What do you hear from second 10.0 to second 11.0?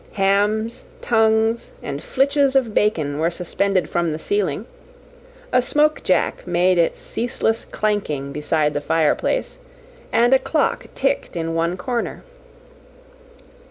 and a clock